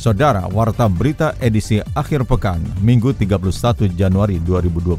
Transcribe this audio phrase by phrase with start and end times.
[0.00, 4.96] Saudara, Warta Berita edisi akhir pekan, Minggu 31 Januari 2021,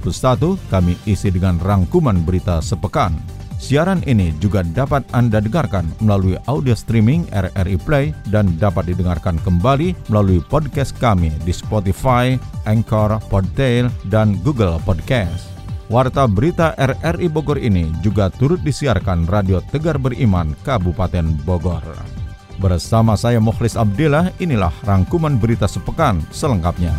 [0.70, 3.18] kami isi dengan rangkuman berita sepekan.
[3.58, 9.98] Siaran ini juga dapat Anda dengarkan melalui audio streaming RRI Play dan dapat didengarkan kembali
[10.14, 12.38] melalui podcast kami di Spotify,
[12.70, 15.50] Anchor, Podtail, dan Google Podcast.
[15.90, 22.21] Warta berita RRI Bogor ini juga turut disiarkan Radio Tegar Beriman Kabupaten Bogor.
[22.62, 26.94] Bersama saya Mukhlis Abdillah, inilah rangkuman berita sepekan selengkapnya.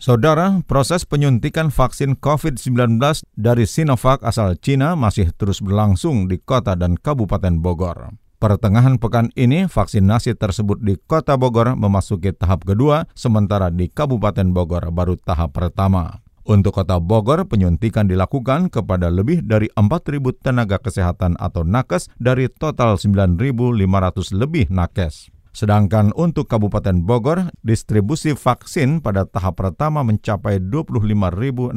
[0.00, 2.96] Saudara, proses penyuntikan vaksin COVID-19
[3.36, 8.16] dari Sinovac asal Cina masih terus berlangsung di kota dan Kabupaten Bogor.
[8.40, 14.88] Pertengahan pekan ini, vaksinasi tersebut di Kota Bogor memasuki tahap kedua, sementara di Kabupaten Bogor
[14.88, 16.24] baru tahap pertama.
[16.48, 22.96] Untuk kota Bogor, penyuntikan dilakukan kepada lebih dari 4.000 tenaga kesehatan atau nakes dari total
[22.96, 25.28] 9.500 lebih nakes.
[25.50, 31.76] Sedangkan untuk Kabupaten Bogor, distribusi vaksin pada tahap pertama mencapai 25.600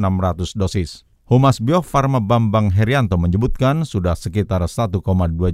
[0.56, 1.04] dosis.
[1.24, 5.00] Humas Bio Farma Bambang Herianto menyebutkan sudah sekitar 1,2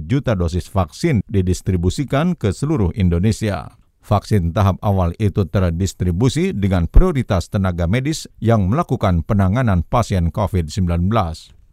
[0.03, 3.80] juta dosis vaksin didistribusikan ke seluruh Indonesia.
[4.01, 11.09] Vaksin tahap awal itu terdistribusi dengan prioritas tenaga medis yang melakukan penanganan pasien COVID-19.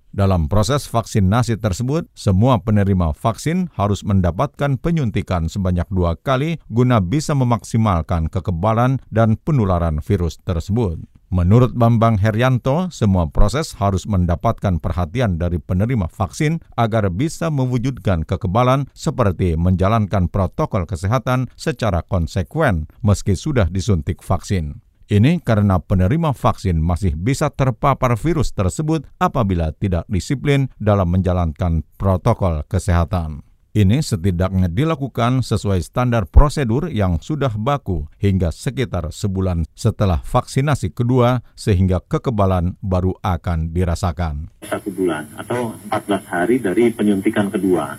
[0.09, 7.37] Dalam proses vaksinasi tersebut, semua penerima vaksin harus mendapatkan penyuntikan sebanyak dua kali guna bisa
[7.37, 11.01] memaksimalkan kekebalan dan penularan virus tersebut.
[11.29, 18.89] Menurut Bambang Herianto, semua proses harus mendapatkan perhatian dari penerima vaksin agar bisa mewujudkan kekebalan
[18.97, 24.81] seperti menjalankan protokol kesehatan secara konsekuen meski sudah disuntik vaksin.
[25.09, 32.65] Ini karena penerima vaksin masih bisa terpapar virus tersebut apabila tidak disiplin dalam menjalankan protokol
[32.69, 33.48] kesehatan.
[33.77, 41.45] Ini setidaknya dilakukan sesuai standar prosedur yang sudah baku hingga sekitar sebulan setelah vaksinasi kedua
[41.53, 44.49] sehingga kekebalan baru akan dirasakan.
[44.65, 47.93] Satu bulan atau 14 hari dari penyuntikan kedua.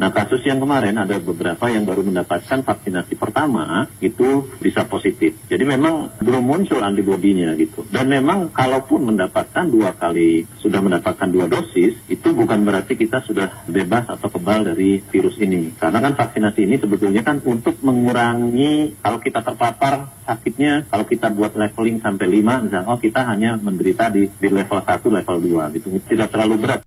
[0.00, 5.36] Nah kasus yang kemarin ada beberapa yang baru mendapatkan vaksinasi pertama itu bisa positif.
[5.52, 7.84] Jadi memang belum muncul antibodinya gitu.
[7.92, 13.68] Dan memang kalaupun mendapatkan dua kali sudah mendapatkan dua dosis itu bukan berarti kita sudah
[13.68, 15.68] bebas atau kebal dari virus virus ini.
[15.76, 21.52] Karena kan vaksinasi ini sebetulnya kan untuk mengurangi kalau kita terpapar sakitnya, kalau kita buat
[21.52, 25.36] leveling sampai 5, misalnya, oh kita hanya menderita di, di level 1, level
[25.68, 25.92] 2 gitu.
[26.00, 26.80] Tidak terlalu berat.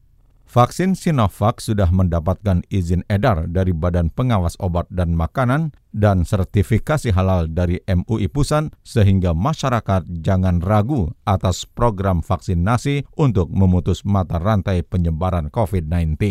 [0.54, 7.50] Vaksin Sinovac sudah mendapatkan izin edar dari Badan Pengawas Obat dan Makanan dan sertifikasi halal
[7.50, 15.50] dari MUI Pusat sehingga masyarakat jangan ragu atas program vaksinasi untuk memutus mata rantai penyebaran
[15.50, 16.22] COVID-19.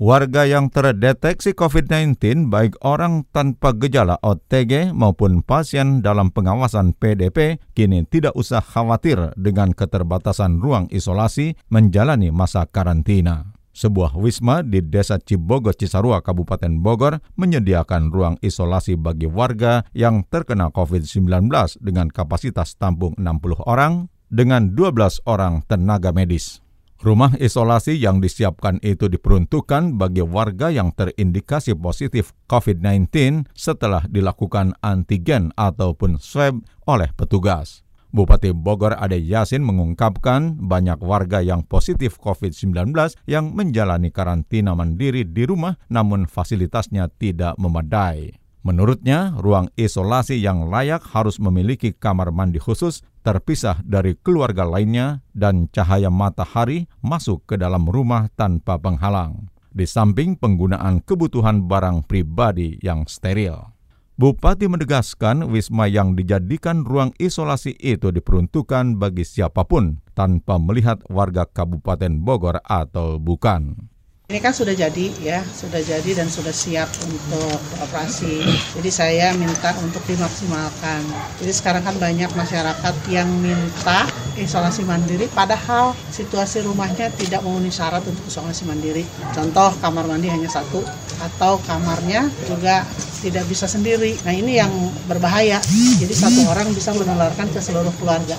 [0.00, 8.08] Warga yang terdeteksi COVID-19 baik orang tanpa gejala OTG maupun pasien dalam pengawasan PDP kini
[8.08, 13.52] tidak usah khawatir dengan keterbatasan ruang isolasi menjalani masa karantina.
[13.76, 20.72] Sebuah wisma di Desa Cibogor Cisarua, Kabupaten Bogor menyediakan ruang isolasi bagi warga yang terkena
[20.72, 21.28] COVID-19
[21.76, 26.64] dengan kapasitas tampung 60 orang dengan 12 orang tenaga medis.
[27.00, 35.48] Rumah isolasi yang disiapkan itu diperuntukkan bagi warga yang terindikasi positif COVID-19 setelah dilakukan antigen
[35.56, 37.80] ataupun swab oleh petugas.
[38.12, 42.92] Bupati Bogor Ade Yasin mengungkapkan banyak warga yang positif COVID-19
[43.24, 48.39] yang menjalani karantina mandiri di rumah namun fasilitasnya tidak memadai.
[48.60, 55.64] Menurutnya, ruang isolasi yang layak harus memiliki kamar mandi khusus, terpisah dari keluarga lainnya, dan
[55.72, 59.48] cahaya matahari masuk ke dalam rumah tanpa penghalang.
[59.72, 63.72] Di samping penggunaan kebutuhan barang pribadi yang steril.
[64.20, 71.48] Bupati menegaskan wisma yang dijadikan ruang isolasi itu diperuntukkan bagi siapa pun tanpa melihat warga
[71.48, 73.88] Kabupaten Bogor atau bukan.
[74.30, 78.46] Ini kan sudah jadi ya, sudah jadi dan sudah siap untuk operasi.
[78.78, 81.02] Jadi saya minta untuk dimaksimalkan.
[81.42, 84.06] Jadi sekarang kan banyak masyarakat yang minta
[84.38, 89.02] isolasi mandiri padahal situasi rumahnya tidak memenuhi syarat untuk isolasi mandiri.
[89.34, 90.78] Contoh kamar mandi hanya satu,
[91.20, 92.86] atau kamarnya juga
[93.20, 94.16] tidak bisa sendiri.
[94.24, 94.72] Nah ini yang
[95.04, 95.60] berbahaya.
[96.00, 98.38] Jadi satu orang bisa menularkan ke seluruh keluarga.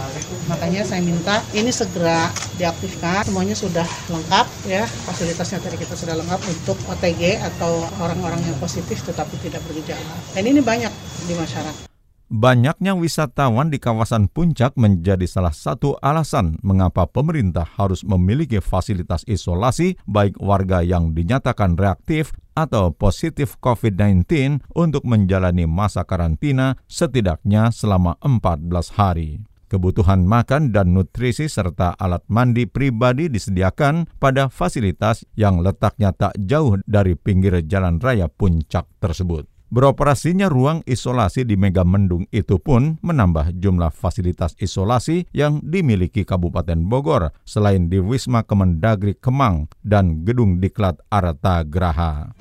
[0.49, 3.29] Makanya saya minta ini segera diaktifkan.
[3.29, 9.01] Semuanya sudah lengkap ya fasilitasnya tadi kita sudah lengkap untuk OTG atau orang-orang yang positif
[9.01, 10.13] tetapi tidak bergejala.
[10.37, 10.93] Dan ini banyak
[11.25, 11.89] di masyarakat.
[12.31, 19.99] Banyaknya wisatawan di kawasan puncak menjadi salah satu alasan mengapa pemerintah harus memiliki fasilitas isolasi
[20.07, 28.95] baik warga yang dinyatakan reaktif atau positif COVID-19 untuk menjalani masa karantina setidaknya selama 14
[28.95, 29.50] hari.
[29.71, 36.75] Kebutuhan makan dan nutrisi serta alat mandi pribadi disediakan pada fasilitas yang letaknya tak jauh
[36.83, 39.47] dari pinggir jalan raya puncak tersebut.
[39.71, 47.31] Beroperasinya ruang isolasi di Megamendung itu pun menambah jumlah fasilitas isolasi yang dimiliki Kabupaten Bogor
[47.47, 52.35] selain di Wisma Kemendagri Kemang dan Gedung Diklat Arta Graha.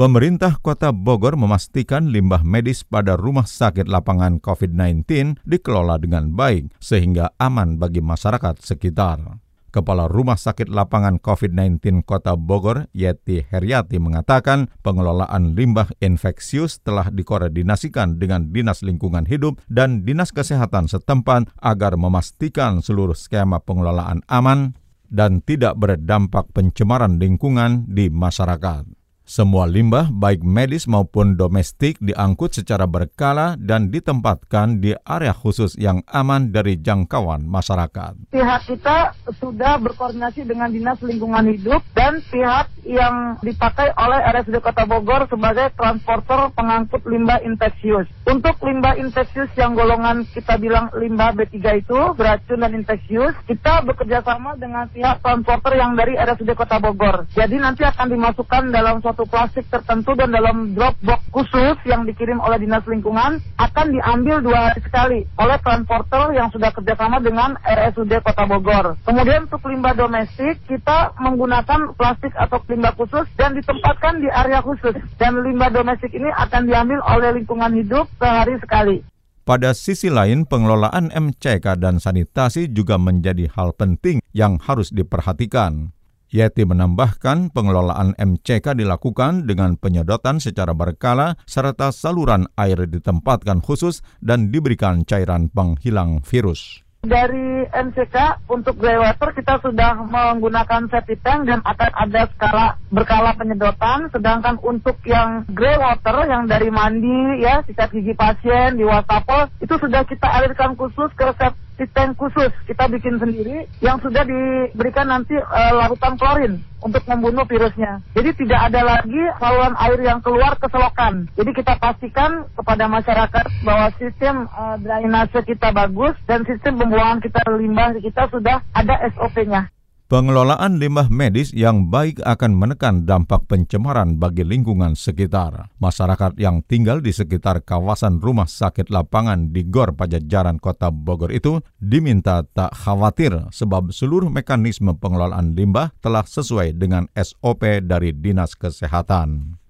[0.00, 7.36] Pemerintah Kota Bogor memastikan limbah medis pada rumah sakit lapangan COVID-19 dikelola dengan baik sehingga
[7.36, 9.20] aman bagi masyarakat sekitar.
[9.68, 18.16] Kepala Rumah Sakit Lapangan COVID-19 Kota Bogor, Yeti Heriati mengatakan pengelolaan limbah infeksius telah dikoordinasikan
[18.16, 24.80] dengan Dinas Lingkungan Hidup dan Dinas Kesehatan setempat agar memastikan seluruh skema pengelolaan aman
[25.12, 28.99] dan tidak berdampak pencemaran lingkungan di masyarakat.
[29.30, 36.02] Semua limbah, baik medis maupun domestik, diangkut secara berkala dan ditempatkan di area khusus yang
[36.10, 38.34] aman dari jangkauan masyarakat.
[38.34, 44.82] Pihak kita sudah berkoordinasi dengan Dinas Lingkungan Hidup dan pihak yang dipakai oleh RSUD Kota
[44.82, 48.10] Bogor sebagai transporter pengangkut limbah infeksius.
[48.26, 54.26] Untuk limbah infeksius yang golongan kita bilang limbah B3 itu, beracun dan infeksius, kita bekerja
[54.26, 57.30] sama dengan pihak transporter yang dari RSUD Kota Bogor.
[57.30, 62.08] Jadi nanti akan dimasukkan dalam suatu suatu plastik tertentu dan dalam drop box khusus yang
[62.08, 67.52] dikirim oleh Dinas Lingkungan akan diambil dua hari sekali oleh transporter yang sudah kerjasama dengan
[67.60, 68.96] RSUD Kota Bogor.
[69.04, 74.96] Kemudian untuk limbah domestik kita menggunakan plastik atau limbah khusus dan ditempatkan di area khusus.
[75.20, 79.04] Dan limbah domestik ini akan diambil oleh lingkungan hidup sehari sekali.
[79.44, 85.92] Pada sisi lain, pengelolaan MCK dan sanitasi juga menjadi hal penting yang harus diperhatikan.
[86.30, 94.54] Yeti menambahkan pengelolaan MCK dilakukan dengan penyedotan secara berkala serta saluran air ditempatkan khusus dan
[94.54, 96.86] diberikan cairan penghilang virus.
[97.00, 103.32] Dari MCK untuk grey water kita sudah menggunakan safety tank dan akan ada skala berkala
[103.40, 104.12] penyedotan.
[104.12, 109.74] Sedangkan untuk yang grey water yang dari mandi ya sikat gigi pasien di wastafel itu
[109.80, 111.56] sudah kita alirkan khusus ke resep
[111.88, 118.00] tank khusus kita bikin sendiri yang sudah diberikan nanti uh, larutan klorin untuk membunuh virusnya.
[118.16, 121.28] Jadi tidak ada lagi saluran air yang keluar ke selokan.
[121.36, 127.40] Jadi kita pastikan kepada masyarakat bahwa sistem uh, drainase kita bagus dan sistem pembuangan kita
[127.48, 129.68] limbah kita sudah ada SOP-nya.
[130.10, 135.70] Pengelolaan limbah medis yang baik akan menekan dampak pencemaran bagi lingkungan sekitar.
[135.78, 141.62] Masyarakat yang tinggal di sekitar kawasan rumah sakit lapangan di Gor Pajajaran Kota Bogor itu
[141.78, 149.62] diminta tak khawatir sebab seluruh mekanisme pengelolaan limbah telah sesuai dengan SOP dari Dinas Kesehatan.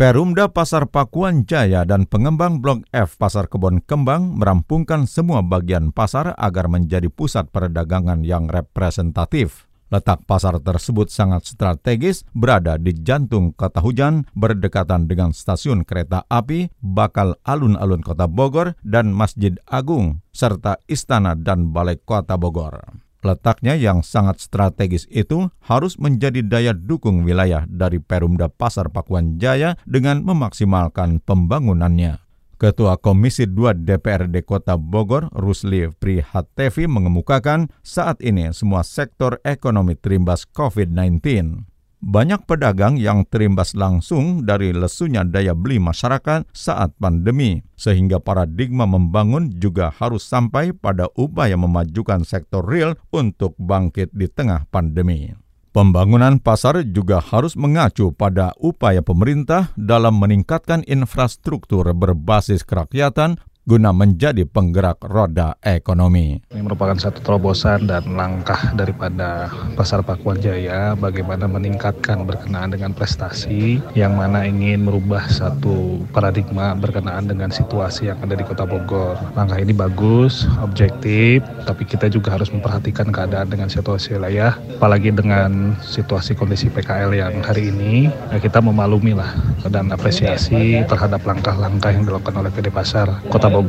[0.00, 6.32] Perumda Pasar Pakuan Jaya dan pengembang Blok F Pasar Kebon Kembang merampungkan semua bagian pasar
[6.40, 9.68] agar menjadi pusat perdagangan yang representatif.
[9.92, 16.72] Letak pasar tersebut sangat strategis, berada di jantung kota hujan, berdekatan dengan stasiun kereta api,
[16.80, 23.04] bakal alun-alun kota Bogor, dan Masjid Agung, serta istana dan balai kota Bogor.
[23.20, 29.76] Letaknya yang sangat strategis itu harus menjadi daya dukung wilayah dari Perumda Pasar Pakuan Jaya
[29.84, 32.24] dengan memaksimalkan pembangunannya.
[32.60, 40.44] Ketua Komisi 2 DPRD Kota Bogor, Rusli Prihatevi mengemukakan saat ini semua sektor ekonomi terimbas
[40.44, 41.69] COVID-19.
[42.00, 49.52] Banyak pedagang yang terimbas langsung dari lesunya daya beli masyarakat saat pandemi, sehingga paradigma membangun
[49.52, 55.36] juga harus sampai pada upaya memajukan sektor real untuk bangkit di tengah pandemi.
[55.70, 63.38] Pembangunan pasar juga harus mengacu pada upaya pemerintah dalam meningkatkan infrastruktur berbasis kerakyatan
[63.70, 66.42] guna menjadi penggerak roda ekonomi.
[66.50, 69.46] Ini merupakan satu terobosan dan langkah daripada
[69.78, 77.30] Pasar Pakuan Jaya bagaimana meningkatkan berkenaan dengan prestasi yang mana ingin merubah satu paradigma berkenaan
[77.30, 79.14] dengan situasi yang ada di Kota Bogor.
[79.38, 85.78] Langkah ini bagus, objektif, tapi kita juga harus memperhatikan keadaan dengan situasi wilayah, apalagi dengan
[85.78, 89.30] situasi kondisi PKL yang hari ini, ya kita memaklumi lah
[89.70, 93.59] dan apresiasi terhadap langkah-langkah yang dilakukan oleh PD Pasar Kota Bogor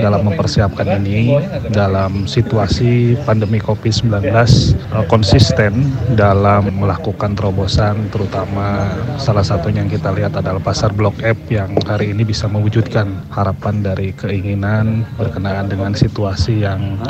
[0.00, 1.36] dalam mempersiapkan ini
[1.72, 10.36] dalam situasi pandemi COVID-19 eh, konsisten dalam melakukan terobosan terutama salah satunya yang kita lihat
[10.36, 16.66] adalah pasar Blok F yang hari ini bisa mewujudkan harapan dari keinginan berkenaan dengan situasi
[16.66, 17.00] yang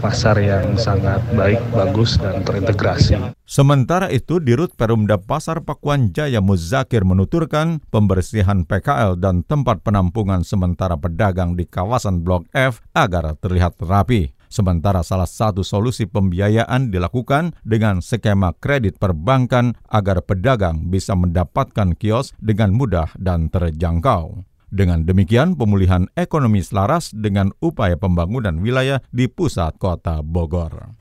[0.00, 3.36] pasar yang sangat baik, bagus, dan terintegrasi.
[3.44, 10.96] Sementara itu, Dirut Perumda Pasar Pakuan Jaya Muzakir menuturkan pembersihan PKL dan tempat penampungan sementara
[10.96, 14.36] pedagang di kawasan Blok F agar terlihat rapi.
[14.46, 22.32] Sementara salah satu solusi pembiayaan dilakukan dengan skema kredit perbankan agar pedagang bisa mendapatkan kios
[22.38, 24.46] dengan mudah dan terjangkau.
[24.66, 30.98] Dengan demikian, pemulihan ekonomi selaras dengan upaya pembangunan wilayah di pusat kota Bogor.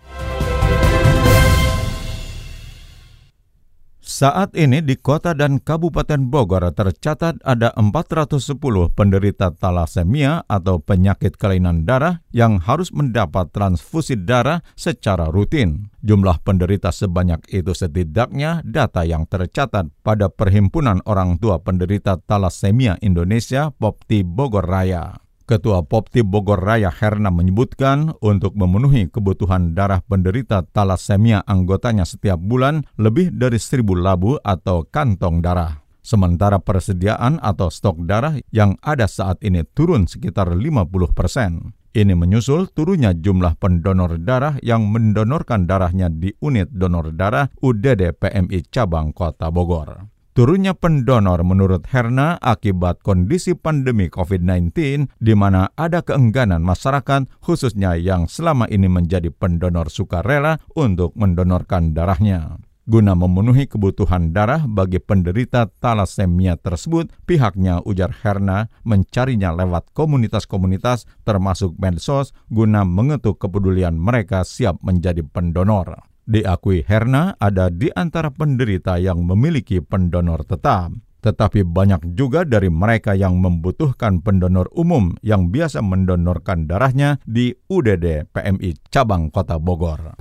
[4.05, 8.53] Saat ini di kota dan kabupaten Bogor tercatat ada 410
[8.93, 15.89] penderita talasemia atau penyakit kelainan darah yang harus mendapat transfusi darah secara rutin.
[16.05, 23.73] Jumlah penderita sebanyak itu setidaknya data yang tercatat pada Perhimpunan Orang Tua Penderita Talasemia Indonesia
[23.73, 25.24] Popti Bogor Raya.
[25.45, 32.81] Ketua Popti Bogor Raya Herna menyebutkan untuk memenuhi kebutuhan darah penderita talasemia anggotanya setiap bulan
[32.97, 35.85] lebih dari seribu labu atau kantong darah.
[36.01, 41.77] Sementara persediaan atau stok darah yang ada saat ini turun sekitar 50 persen.
[41.93, 48.65] Ini menyusul turunnya jumlah pendonor darah yang mendonorkan darahnya di unit donor darah UDD PMI
[48.73, 50.14] Cabang Kota Bogor.
[50.35, 58.27] Turunnya pendonor menurut Herna akibat kondisi pandemi COVID-19 di mana ada keengganan masyarakat khususnya yang
[58.27, 62.59] selama ini menjadi pendonor sukarela untuk mendonorkan darahnya.
[62.83, 71.79] Guna memenuhi kebutuhan darah bagi penderita talasemia tersebut, pihaknya ujar Herna mencarinya lewat komunitas-komunitas termasuk
[71.79, 76.14] medsos guna mengetuk kepedulian mereka siap menjadi pendonor.
[76.25, 80.89] Diakui Herna ada di antara penderita yang memiliki pendonor tetap.
[81.21, 88.29] Tetapi banyak juga dari mereka yang membutuhkan pendonor umum yang biasa mendonorkan darahnya di UDD
[88.29, 90.17] PMI Cabang Kota Bogor.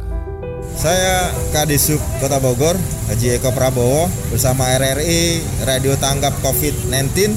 [0.76, 2.76] Saya Kadisub Kota Bogor,
[3.12, 7.37] Haji Eko Prabowo bersama RRI Radio Tanggap COVID-19.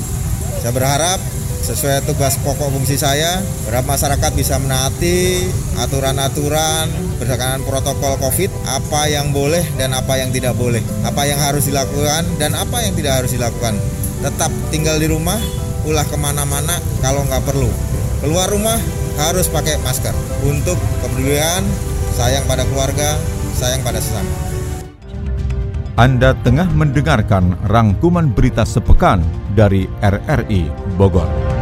[0.64, 1.20] Saya berharap
[1.68, 5.44] sesuai tugas pokok fungsi saya, berharap masyarakat bisa menaati
[5.76, 6.88] aturan-aturan
[7.20, 12.24] berdasarkan protokol COVID, apa yang boleh dan apa yang tidak boleh, apa yang harus dilakukan
[12.40, 13.76] dan apa yang tidak harus dilakukan.
[14.24, 15.36] Tetap tinggal di rumah,
[15.84, 17.68] ulah ke mana-mana kalau nggak perlu.
[18.24, 18.80] Keluar rumah
[19.20, 20.16] harus pakai masker
[20.48, 21.68] untuk kepedulian,
[22.16, 23.20] sayang pada keluarga,
[23.60, 24.32] sayang pada sesama.
[25.98, 29.26] Anda tengah mendengarkan rangkuman berita sepekan
[29.58, 31.57] dari RRI Bogor.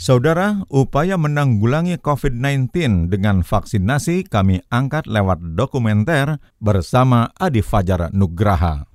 [0.00, 8.88] Saudara, upaya menanggulangi COVID-19 dengan vaksinasi kami angkat lewat dokumenter bersama Adi Fajar Nugraha.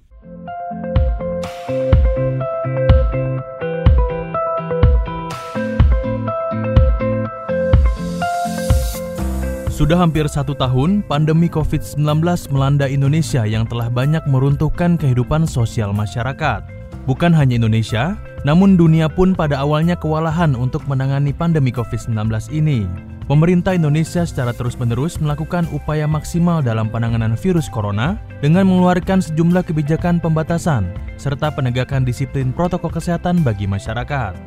[9.70, 12.02] Sudah hampir satu tahun, pandemi COVID-19
[12.50, 16.66] melanda Indonesia yang telah banyak meruntuhkan kehidupan sosial masyarakat.
[17.06, 22.86] Bukan hanya Indonesia, namun dunia pun pada awalnya kewalahan untuk menangani pandemi COVID-19 ini.
[23.26, 30.22] Pemerintah Indonesia secara terus-menerus melakukan upaya maksimal dalam penanganan virus corona dengan mengeluarkan sejumlah kebijakan
[30.22, 34.38] pembatasan serta penegakan disiplin protokol kesehatan bagi masyarakat.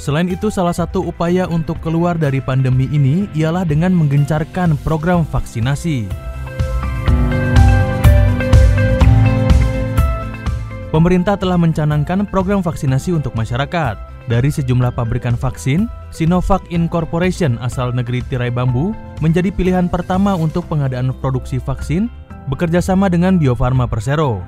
[0.00, 6.23] Selain itu, salah satu upaya untuk keluar dari pandemi ini ialah dengan menggencarkan program vaksinasi.
[10.94, 13.98] Pemerintah telah mencanangkan program vaksinasi untuk masyarakat.
[14.30, 21.10] Dari sejumlah pabrikan vaksin, Sinovac Incorporation asal negeri tirai bambu menjadi pilihan pertama untuk pengadaan
[21.18, 22.06] produksi vaksin
[22.46, 24.38] bekerja sama dengan Bio Farma Persero.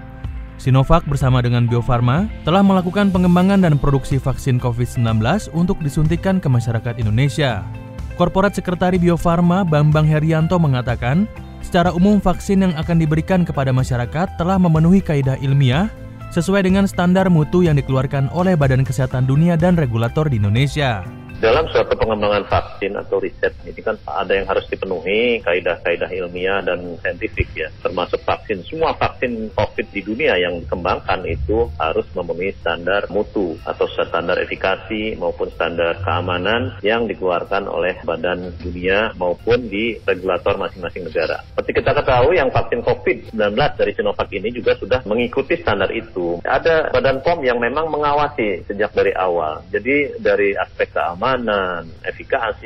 [0.55, 5.03] Sinovac bersama dengan Bio Farma telah melakukan pengembangan dan produksi vaksin COVID-19
[5.51, 7.67] untuk disuntikan ke masyarakat Indonesia.
[8.15, 11.27] Korporat Sekretari Bio Farma Bambang Herianto mengatakan,
[11.59, 15.91] secara umum vaksin yang akan diberikan kepada masyarakat telah memenuhi kaidah ilmiah
[16.31, 21.03] sesuai dengan standar mutu yang dikeluarkan oleh Badan Kesehatan Dunia dan regulator di Indonesia.
[21.37, 27.01] Dalam suatu pengembangan vaksin atau riset ini kan ada yang harus dipenuhi kaidah-kaidah ilmiah dan
[27.01, 28.61] saintifik ya, termasuk vaksin.
[28.69, 35.17] Semua vaksin COVID di dunia yang dikembangkan itu harus memenuhi standar mutu atau standar efikasi
[35.17, 41.41] maupun standar keamanan yang dikeluarkan oleh badan dunia maupun di regulator masing-masing negara.
[41.53, 46.39] Seperti kita ketahui yang vaksin COVID-19 dari Sinovac ini juga sudah mengikuti standar itu.
[46.45, 49.65] Ada badan POM yang memang mengawasi sejak dari awal.
[49.73, 51.89] Jadi dari aspek keamanan keamanan,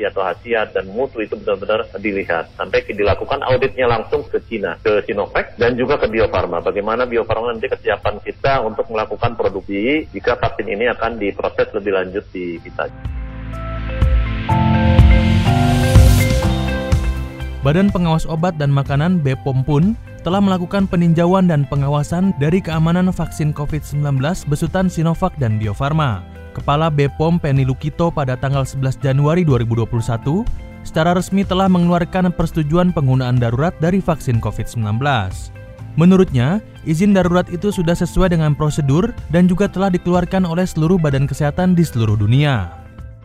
[0.01, 2.49] efikasi atau khasiat dan mutu itu benar-benar dilihat.
[2.57, 6.59] Sampai dilakukan auditnya langsung ke Cina, ke Sinovac dan juga ke Bio Farma.
[6.59, 11.93] Bagaimana Bio Farma nanti kesiapan kita untuk melakukan produksi jika vaksin ini akan diproses lebih
[11.93, 12.89] lanjut di kita.
[17.61, 19.93] Badan Pengawas Obat dan Makanan BPOM pun
[20.25, 24.17] telah melakukan peninjauan dan pengawasan dari keamanan vaksin COVID-19
[24.49, 26.30] besutan Sinovac dan Bio Farma.
[26.51, 30.43] Kepala BPOM Penny Lukito pada tanggal 11 Januari 2021
[30.83, 34.99] secara resmi telah mengeluarkan persetujuan penggunaan darurat dari vaksin COVID-19.
[35.99, 41.27] Menurutnya, izin darurat itu sudah sesuai dengan prosedur dan juga telah dikeluarkan oleh seluruh badan
[41.27, 42.80] kesehatan di seluruh dunia.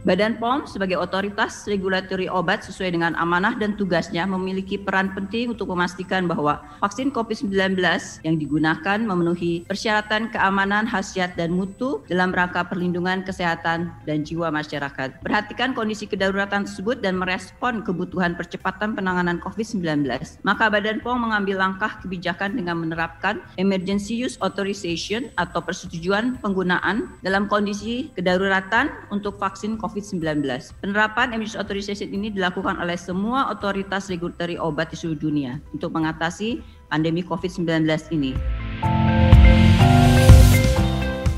[0.07, 5.67] Badan POM sebagai otoritas regulatori obat sesuai dengan amanah dan tugasnya memiliki peran penting untuk
[5.75, 7.75] memastikan bahwa vaksin COVID-19
[8.23, 15.27] yang digunakan memenuhi persyaratan keamanan, khasiat, dan mutu dalam rangka perlindungan kesehatan dan jiwa masyarakat.
[15.27, 20.07] Perhatikan kondisi kedaruratan tersebut dan merespon kebutuhan percepatan penanganan COVID-19.
[20.47, 27.51] Maka Badan POM mengambil langkah kebijakan dengan menerapkan Emergency Use Authorization atau persetujuan penggunaan dalam
[27.51, 30.45] kondisi kedaruratan untuk vaksin COVID-19 COVID-19.
[30.85, 36.61] Penerapan emergency authorization ini dilakukan oleh semua otoritas regulatory obat di seluruh dunia untuk mengatasi
[36.93, 38.37] pandemi COVID-19 ini.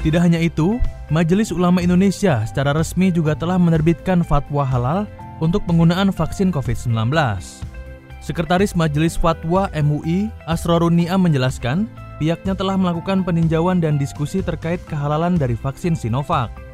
[0.02, 0.82] Tidak hanya itu,
[1.14, 5.06] Majelis Ulama Indonesia secara resmi juga telah menerbitkan fatwa halal
[5.38, 7.14] untuk penggunaan vaksin COVID-19.
[8.18, 11.86] Sekretaris Majelis Fatwa MUI, Asrorunia menjelaskan,
[12.18, 16.67] pihaknya telah melakukan peninjauan dan diskusi terkait kehalalan dari vaksin Sinovac.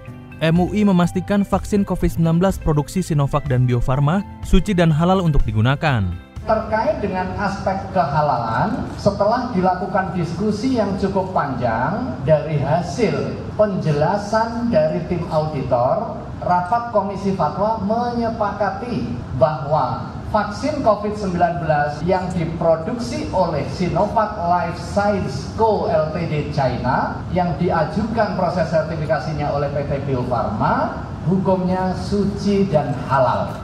[0.45, 2.21] MUI memastikan vaksin COVID-19
[2.61, 6.05] produksi Sinovac dan Bio Farma suci dan halal untuk digunakan.
[6.45, 15.25] Terkait dengan aspek kehalalan, setelah dilakukan diskusi yang cukup panjang dari hasil penjelasan dari tim
[15.33, 21.63] auditor, rapat Komisi Fatwa menyepakati bahwa vaksin COVID-19
[22.11, 25.87] yang diproduksi oleh Sinovac Life Science Co.
[25.87, 26.51] Ltd.
[26.51, 33.55] China yang diajukan proses sertifikasinya oleh PT Bio Farma hukumnya suci dan halal.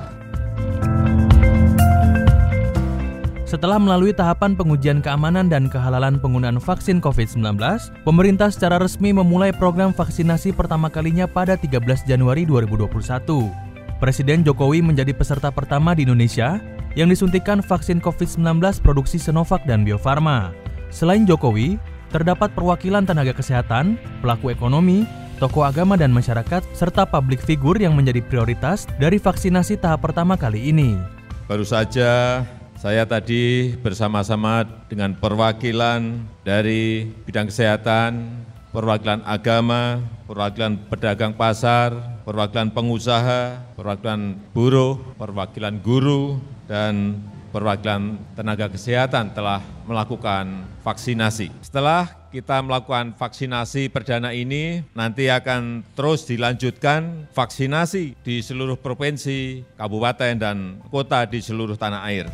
[3.42, 7.58] Setelah melalui tahapan pengujian keamanan dan kehalalan penggunaan vaksin COVID-19,
[8.06, 13.69] pemerintah secara resmi memulai program vaksinasi pertama kalinya pada 13 Januari 2021.
[14.00, 16.56] Presiden Jokowi menjadi peserta pertama di Indonesia
[16.96, 20.56] yang disuntikan vaksin COVID-19 produksi Sinovac dan Bio Farma.
[20.88, 21.76] Selain Jokowi,
[22.08, 25.04] terdapat perwakilan tenaga kesehatan, pelaku ekonomi,
[25.36, 30.72] tokoh agama dan masyarakat, serta publik figur yang menjadi prioritas dari vaksinasi tahap pertama kali
[30.72, 30.96] ini.
[31.44, 32.40] Baru saja
[32.80, 38.32] saya tadi bersama-sama dengan perwakilan dari bidang kesehatan,
[38.72, 46.38] perwakilan agama, perwakilan pedagang pasar, perwakilan pengusaha, perwakilan buruh, perwakilan guru,
[46.70, 47.18] dan
[47.50, 51.50] perwakilan tenaga kesehatan telah melakukan vaksinasi.
[51.60, 60.34] Setelah kita melakukan vaksinasi perdana ini, nanti akan terus dilanjutkan vaksinasi di seluruh provinsi, kabupaten,
[60.38, 62.30] dan kota di seluruh tanah air.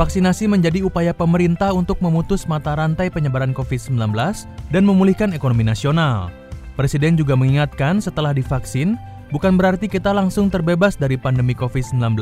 [0.00, 4.16] Vaksinasi menjadi upaya pemerintah untuk memutus mata rantai penyebaran COVID-19
[4.72, 6.32] dan memulihkan ekonomi nasional.
[6.72, 8.96] Presiden juga mengingatkan setelah divaksin,
[9.28, 12.16] bukan berarti kita langsung terbebas dari pandemi COVID-19,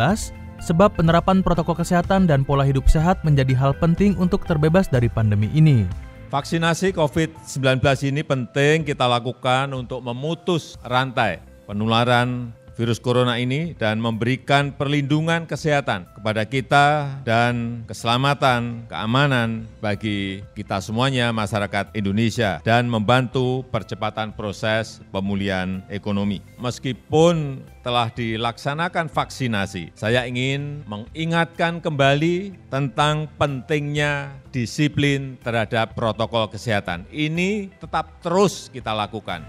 [0.58, 5.46] sebab penerapan protokol kesehatan dan pola hidup sehat menjadi hal penting untuk terbebas dari pandemi
[5.54, 5.86] ini.
[6.34, 7.78] Vaksinasi COVID-19
[8.10, 11.38] ini penting kita lakukan untuk memutus rantai
[11.70, 16.86] penularan virus corona ini dan memberikan perlindungan kesehatan kepada kita
[17.26, 26.38] dan keselamatan, keamanan bagi kita semuanya masyarakat Indonesia dan membantu percepatan proses pemulihan ekonomi.
[26.62, 37.10] Meskipun telah dilaksanakan vaksinasi, saya ingin mengingatkan kembali tentang pentingnya disiplin terhadap protokol kesehatan.
[37.10, 39.42] Ini tetap terus kita lakukan.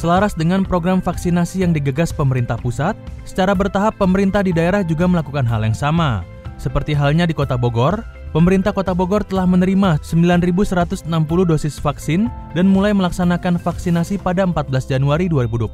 [0.00, 2.96] Selaras dengan program vaksinasi yang digegas pemerintah pusat,
[3.28, 6.24] secara bertahap pemerintah di daerah juga melakukan hal yang sama.
[6.56, 8.00] Seperti halnya di Kota Bogor,
[8.32, 11.04] pemerintah Kota Bogor telah menerima 9.160
[11.44, 15.68] dosis vaksin dan mulai melaksanakan vaksinasi pada 14 Januari 2021.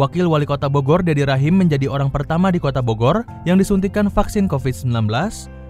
[0.00, 4.48] Wakil Wali Kota Bogor, Dedi Rahim, menjadi orang pertama di Kota Bogor yang disuntikan vaksin
[4.48, 5.04] COVID-19,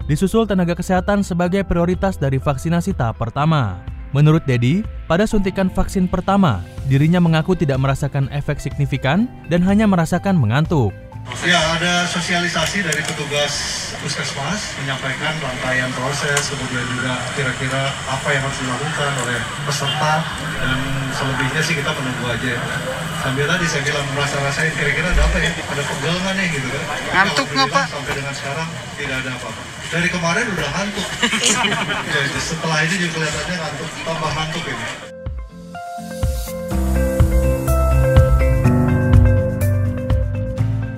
[0.07, 3.98] disusul tenaga kesehatan sebagai prioritas dari vaksinasi tahap pertama.
[4.17, 10.33] Menurut Dedi, pada suntikan vaksin pertama, dirinya mengaku tidak merasakan efek signifikan dan hanya merasakan
[10.41, 10.97] mengantuk.
[11.45, 13.53] Ya, ada sosialisasi dari petugas
[14.01, 20.25] puskesmas menyampaikan rangkaian proses, kemudian juga kira-kira apa yang harus dilakukan oleh peserta
[20.57, 20.79] dan
[21.13, 22.57] selebihnya sih kita menunggu aja.
[23.21, 26.67] Sambil tadi saya bilang merasa rasain kira-kira ada apa ya, ada pegel nggak nih gitu
[26.73, 26.83] kan.
[27.13, 27.85] Ngantuk nggak Pak?
[27.93, 29.63] Sampai dengan sekarang tidak ada apa-apa.
[29.89, 31.09] Dari kemarin udah ngantuk.
[32.13, 34.87] ya, setelah ini juga kelihatannya ngantuk, tambah ngantuk ini.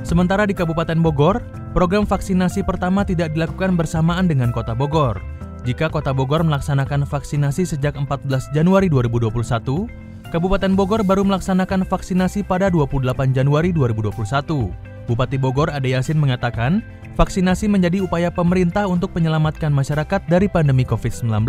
[0.03, 1.39] Sementara di Kabupaten Bogor,
[1.71, 5.23] program vaksinasi pertama tidak dilakukan bersamaan dengan Kota Bogor.
[5.63, 9.87] Jika Kota Bogor melaksanakan vaksinasi sejak 14 Januari 2021,
[10.35, 13.07] Kabupaten Bogor baru melaksanakan vaksinasi pada 28
[13.39, 14.91] Januari 2021.
[15.07, 16.83] Bupati Bogor Ade Yasin mengatakan,
[17.15, 21.47] vaksinasi menjadi upaya pemerintah untuk menyelamatkan masyarakat dari pandemi COVID-19.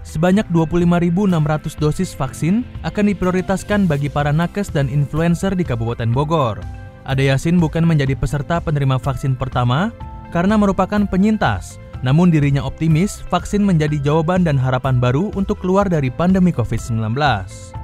[0.00, 6.56] Sebanyak 25.600 dosis vaksin akan diprioritaskan bagi para nakes dan influencer di Kabupaten Bogor.
[7.04, 9.92] Ade Yasin bukan menjadi peserta penerima vaksin pertama
[10.32, 16.08] karena merupakan penyintas, namun dirinya optimis vaksin menjadi jawaban dan harapan baru untuk keluar dari
[16.08, 17.16] pandemi COVID-19.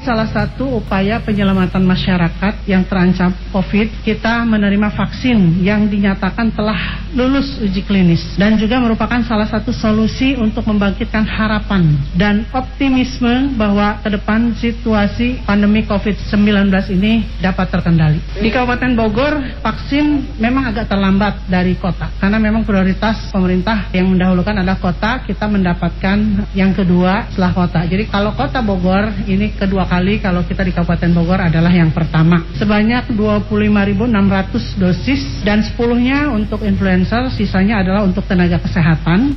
[0.04, 7.56] Salah satu upaya penyelamatan masyarakat yang terancam COVID, kita menerima vaksin yang dinyatakan telah lulus
[7.64, 14.12] uji klinis dan juga merupakan salah satu solusi untuk membangkitkan harapan dan optimisme bahwa ke
[14.12, 18.20] depan situasi pandemi COVID-19 ini dapat terkendali.
[18.36, 24.54] Di Kabupaten Bogor, vaksin memang agak terlambat dari kota karena memang prioritas pemerintah yang mendahulukan
[24.62, 26.18] adalah kota, kita mendapatkan
[26.54, 27.82] yang kedua setelah kota.
[27.82, 32.46] Jadi kalau kota Bogor ini kedua kali kalau kita di Kabupaten Bogor adalah yang pertama.
[32.54, 39.34] Sebanyak 25.600 dosis dan 10-nya untuk influencer, sisanya adalah untuk tenaga kesehatan.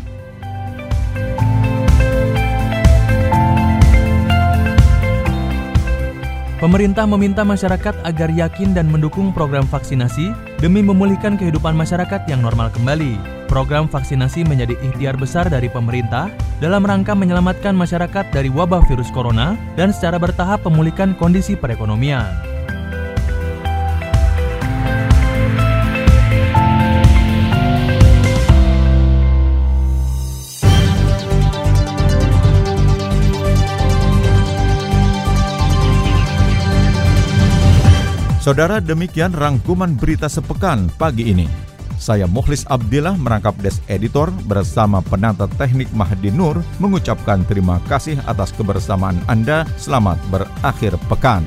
[6.60, 12.67] Pemerintah meminta masyarakat agar yakin dan mendukung program vaksinasi demi memulihkan kehidupan masyarakat yang normal
[12.75, 13.38] kembali.
[13.49, 16.29] Program vaksinasi menjadi ikhtiar besar dari pemerintah
[16.62, 22.29] dalam rangka menyelamatkan masyarakat dari wabah virus corona dan secara bertahap memulihkan kondisi perekonomian.
[38.39, 41.68] Saudara demikian rangkuman berita sepekan pagi ini.
[41.99, 48.55] Saya Mukhlis Abdillah merangkap Des Editor bersama penata teknik Mahdi Nur mengucapkan terima kasih atas
[48.55, 49.67] kebersamaan Anda.
[49.75, 51.43] Selamat berakhir pekan.